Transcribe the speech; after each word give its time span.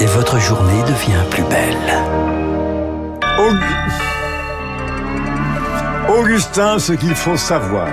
Et 0.00 0.06
votre 0.06 0.38
journée 0.38 0.82
devient 0.82 1.24
plus 1.30 1.44
belle. 1.44 2.04
Augustin, 6.08 6.78
ce 6.78 6.92
qu'il 6.92 7.14
faut 7.14 7.36
savoir. 7.36 7.88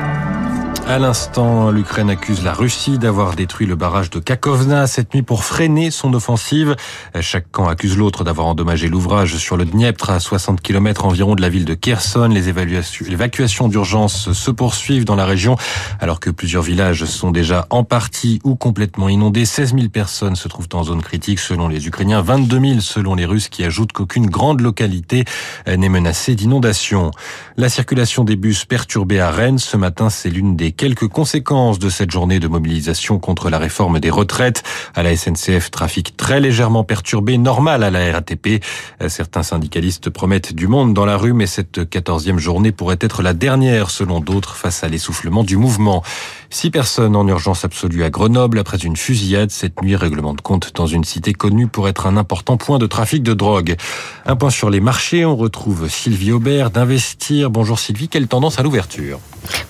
À 0.91 0.99
l'instant, 0.99 1.71
l'Ukraine 1.71 2.09
accuse 2.09 2.43
la 2.43 2.51
Russie 2.51 2.97
d'avoir 2.97 3.35
détruit 3.37 3.65
le 3.65 3.77
barrage 3.77 4.09
de 4.09 4.19
Kakovna 4.19 4.87
cette 4.87 5.13
nuit 5.13 5.21
pour 5.21 5.45
freiner 5.45 5.89
son 5.89 6.13
offensive. 6.13 6.75
Chaque 7.21 7.49
camp 7.49 7.69
accuse 7.69 7.97
l'autre 7.97 8.25
d'avoir 8.25 8.47
endommagé 8.47 8.89
l'ouvrage 8.89 9.37
sur 9.37 9.55
le 9.55 9.63
Dniepr 9.63 10.09
à 10.09 10.19
60 10.19 10.59
km 10.59 11.05
environ 11.05 11.35
de 11.35 11.41
la 11.41 11.47
ville 11.47 11.63
de 11.63 11.75
Kherson. 11.75 12.27
Les 12.27 12.49
évacuations 12.49 13.69
d'urgence 13.69 14.33
se 14.33 14.51
poursuivent 14.51 15.05
dans 15.05 15.15
la 15.15 15.25
région 15.25 15.55
alors 16.01 16.19
que 16.19 16.29
plusieurs 16.29 16.63
villages 16.63 17.05
sont 17.05 17.31
déjà 17.31 17.67
en 17.69 17.85
partie 17.85 18.41
ou 18.43 18.55
complètement 18.55 19.07
inondés. 19.07 19.45
16 19.45 19.75
000 19.75 19.87
personnes 19.87 20.35
se 20.35 20.49
trouvent 20.49 20.67
en 20.73 20.83
zone 20.83 21.01
critique 21.01 21.39
selon 21.39 21.69
les 21.69 21.87
Ukrainiens, 21.87 22.21
22 22.21 22.59
000 22.59 22.79
selon 22.81 23.15
les 23.15 23.25
Russes 23.25 23.47
qui 23.47 23.63
ajoutent 23.63 23.93
qu'aucune 23.93 24.29
grande 24.29 24.59
localité 24.59 25.23
n'est 25.67 25.87
menacée 25.87 26.35
d'inondation. 26.35 27.11
La 27.55 27.69
circulation 27.69 28.25
des 28.25 28.35
bus 28.35 28.65
perturbée 28.65 29.21
à 29.21 29.31
Rennes 29.31 29.57
ce 29.57 29.77
matin, 29.77 30.09
c'est 30.09 30.29
l'une 30.29 30.57
des 30.57 30.60
quelques 30.69 31.07
conséquences 31.07 31.79
de 31.79 31.89
cette 31.89 32.11
journée 32.11 32.39
de 32.39 32.47
mobilisation 32.47 33.17
contre 33.17 33.49
la 33.49 33.57
réforme 33.57 33.99
des 33.99 34.11
retraites. 34.11 34.61
À 34.93 35.01
la 35.01 35.15
SNCF, 35.15 35.71
trafic 35.71 36.15
très 36.15 36.39
légèrement 36.39 36.83
perturbé, 36.83 37.39
normal 37.39 37.83
à 37.83 37.89
la 37.89 38.11
RATP. 38.11 38.63
Certains 39.07 39.41
syndicalistes 39.41 40.11
promettent 40.11 40.53
du 40.53 40.67
monde 40.67 40.93
dans 40.93 41.05
la 41.05 41.17
rue, 41.17 41.33
mais 41.33 41.47
cette 41.47 41.89
quatorzième 41.89 42.37
journée 42.37 42.71
pourrait 42.71 42.99
être 43.01 43.23
la 43.23 43.33
dernière, 43.33 43.89
selon 43.89 44.19
d'autres, 44.19 44.55
face 44.55 44.83
à 44.83 44.87
l'essoufflement 44.87 45.43
du 45.43 45.57
mouvement. 45.57 46.03
Six 46.51 46.69
personnes 46.69 47.15
en 47.15 47.27
urgence 47.27 47.65
absolue 47.65 48.03
à 48.03 48.09
Grenoble 48.11 48.59
après 48.59 48.77
une 48.77 48.97
fusillade 48.97 49.49
cette 49.49 49.81
nuit, 49.81 49.95
règlement 49.95 50.33
de 50.33 50.41
compte 50.41 50.73
dans 50.75 50.85
une 50.85 51.05
cité 51.05 51.33
connue 51.33 51.67
pour 51.67 51.87
être 51.87 52.05
un 52.05 52.17
important 52.17 52.57
point 52.57 52.77
de 52.77 52.87
trafic 52.87 53.23
de 53.23 53.33
drogue. 53.33 53.77
Un 54.25 54.35
point 54.35 54.49
sur 54.49 54.69
les 54.69 54.81
marchés, 54.81 55.25
on 55.25 55.37
retrouve 55.37 55.87
Sylvie 55.89 56.33
Aubert 56.33 56.69
d'Investir. 56.69 57.49
Bonjour 57.49 57.79
Sylvie, 57.79 58.09
quelle 58.09 58.27
tendance 58.27 58.59
à 58.59 58.63
l'ouverture? 58.63 59.19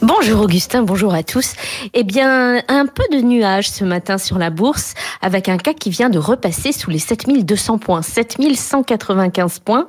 Bonjour 0.02 0.42
Augustin, 0.42 0.82
bonjour 0.82 1.14
à 1.14 1.24
tous. 1.24 1.54
Eh 1.94 2.04
bien, 2.04 2.62
un 2.68 2.86
peu 2.88 3.04
de 3.12 3.22
nuages 3.22 3.70
ce 3.70 3.84
matin 3.84 4.18
sur 4.18 4.38
la 4.38 4.50
bourse 4.50 4.94
avec 5.22 5.48
un 5.48 5.58
CAC 5.58 5.78
qui 5.78 5.90
vient 5.90 6.10
de 6.10 6.20
repasser 6.20 6.72
sous 6.72 6.90
les 6.90 7.00
7200 7.00 7.78
points, 7.78 8.02
7195 8.02 9.60
points. 9.60 9.88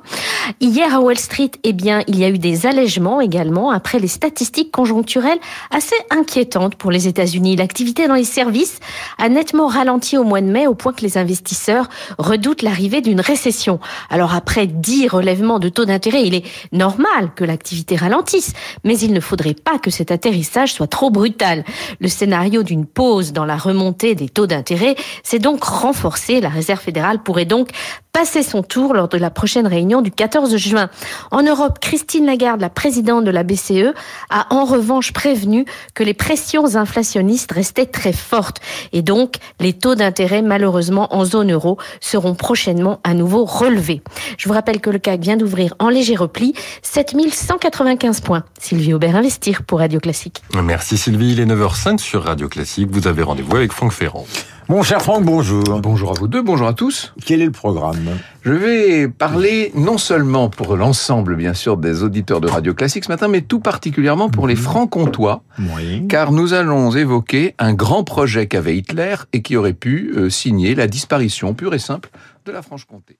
Hier 0.61 0.93
à 0.93 0.99
Wall 0.99 1.17
Street, 1.17 1.51
eh 1.63 1.73
bien, 1.73 2.03
il 2.07 2.19
y 2.19 2.23
a 2.23 2.29
eu 2.29 2.37
des 2.37 2.65
allègements 2.65 3.21
également 3.21 3.71
après 3.71 3.99
les 3.99 4.07
statistiques 4.07 4.71
conjoncturelles 4.71 5.39
assez 5.71 5.95
inquiétantes 6.11 6.75
pour 6.75 6.91
les 6.91 7.07
États-Unis. 7.07 7.55
L'activité 7.55 8.07
dans 8.07 8.13
les 8.13 8.23
services 8.23 8.79
a 9.17 9.29
nettement 9.29 9.67
ralenti 9.67 10.17
au 10.17 10.23
mois 10.23 10.41
de 10.41 10.47
mai 10.47 10.67
au 10.67 10.75
point 10.75 10.93
que 10.93 11.01
les 11.01 11.17
investisseurs 11.17 11.89
redoutent 12.17 12.61
l'arrivée 12.61 13.01
d'une 13.01 13.21
récession. 13.21 13.79
Alors 14.09 14.35
après 14.35 14.67
10 14.67 15.07
relèvements 15.07 15.59
de 15.59 15.69
taux 15.69 15.85
d'intérêt, 15.85 16.23
il 16.23 16.35
est 16.35 16.45
normal 16.71 17.31
que 17.35 17.43
l'activité 17.43 17.95
ralentisse, 17.95 18.53
mais 18.83 18.97
il 18.99 19.13
ne 19.13 19.19
faudrait 19.19 19.55
pas 19.55 19.72
que 19.79 19.91
cet 19.91 20.11
atterrissage 20.11 20.73
soit 20.73 20.87
trop 20.87 21.09
brutal. 21.09 21.63
Le 21.99 22.07
scénario 22.07 22.63
d'une 22.63 22.85
pause 22.85 23.33
dans 23.33 23.45
la 23.45 23.57
remontée 23.57 24.15
des 24.15 24.29
taux 24.29 24.47
d'intérêt 24.47 24.95
s'est 25.23 25.39
donc 25.39 25.63
renforcé. 25.63 26.41
La 26.41 26.49
Réserve 26.49 26.79
fédérale 26.79 27.21
pourrait 27.21 27.45
donc 27.45 27.69
passer 28.13 28.43
son 28.43 28.61
tour 28.61 28.93
lors 28.93 29.07
de 29.07 29.17
la 29.17 29.31
prochaine 29.31 29.65
réunion 29.65 30.01
du 30.01 30.11
14 30.11 30.55
juin. 30.55 30.89
En 31.31 31.41
Europe, 31.41 31.79
Christine 31.81 32.27
Lagarde, 32.27 32.61
la 32.61 32.69
présidente 32.69 33.25
de 33.25 33.31
la 33.31 33.41
BCE, 33.41 33.91
a 34.29 34.53
en 34.53 34.65
revanche 34.65 35.11
prévenu 35.13 35.65
que 35.95 36.03
les 36.03 36.13
pressions 36.13 36.75
inflationnistes 36.75 37.51
restaient 37.51 37.87
très 37.87 38.13
fortes 38.13 38.61
et 38.93 39.01
donc 39.01 39.37
les 39.59 39.73
taux 39.73 39.95
d'intérêt 39.95 40.43
malheureusement 40.43 41.13
en 41.15 41.25
zone 41.25 41.51
euro 41.51 41.79
seront 42.01 42.35
prochainement 42.35 42.99
à 43.03 43.15
nouveau 43.15 43.45
relevés. 43.45 44.03
Je 44.37 44.47
vous 44.47 44.53
rappelle 44.53 44.79
que 44.79 44.91
le 44.91 44.99
CAC 44.99 45.19
vient 45.19 45.35
d'ouvrir 45.35 45.73
en 45.79 45.89
léger 45.89 46.15
repli 46.15 46.53
7195 46.83 48.21
points. 48.21 48.43
Sylvie 48.59 48.93
Aubert 48.93 49.15
Investir 49.15 49.63
pour 49.63 49.79
Radio 49.79 49.99
Classique. 49.99 50.43
Merci 50.63 50.99
Sylvie, 50.99 51.33
il 51.33 51.39
est 51.39 51.45
9h05 51.47 51.97
sur 51.97 52.23
Radio 52.23 52.47
Classique. 52.47 52.89
Vous 52.91 53.07
avez 53.07 53.23
rendez-vous 53.23 53.55
avec 53.55 53.71
Franck 53.71 53.91
Ferrand. 53.91 54.27
Mon 54.69 54.81
cher 54.81 55.01
Franck, 55.01 55.25
bonjour. 55.25 55.81
Bonjour 55.81 56.11
à 56.11 56.13
vous 56.13 56.29
deux, 56.29 56.41
bonjour 56.41 56.67
à 56.67 56.73
tous. 56.73 57.13
Quel 57.25 57.41
est 57.41 57.45
le 57.45 57.51
programme? 57.51 57.97
Je 58.43 58.53
vais 58.53 59.09
parler 59.09 59.73
non 59.75 59.97
seulement 59.97 60.49
pour 60.49 60.77
l'ensemble, 60.77 61.35
bien 61.35 61.53
sûr, 61.53 61.75
des 61.75 62.01
auditeurs 62.01 62.39
de 62.39 62.47
Radio 62.47 62.73
Classique 62.73 63.03
ce 63.03 63.09
matin, 63.09 63.27
mais 63.27 63.41
tout 63.41 63.59
particulièrement 63.59 64.29
pour 64.29 64.47
les 64.47 64.55
francs-comtois. 64.55 65.43
Oui. 65.59 66.07
Car 66.07 66.31
nous 66.31 66.53
allons 66.53 66.91
évoquer 66.91 67.55
un 67.59 67.73
grand 67.73 68.05
projet 68.05 68.47
qu'avait 68.47 68.77
Hitler 68.77 69.15
et 69.33 69.41
qui 69.41 69.57
aurait 69.57 69.73
pu 69.73 70.13
euh, 70.15 70.29
signer 70.29 70.75
la 70.75 70.87
disparition 70.87 71.53
pure 71.53 71.73
et 71.73 71.79
simple 71.79 72.09
de 72.45 72.51
la 72.53 72.61
Franche-Comté. 72.61 73.17